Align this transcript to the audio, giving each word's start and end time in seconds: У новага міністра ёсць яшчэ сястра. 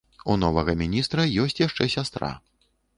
У 0.31 0.37
новага 0.43 0.75
міністра 0.81 1.27
ёсць 1.47 1.57
яшчэ 1.67 1.83
сястра. 1.99 2.35